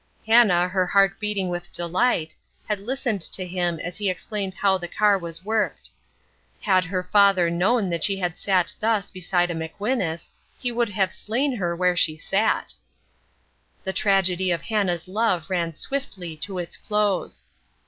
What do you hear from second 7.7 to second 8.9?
that she had sat